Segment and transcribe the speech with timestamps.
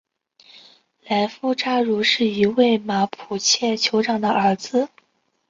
[1.03, 4.89] 莱夫扎茹是一位马普切酋长的儿子。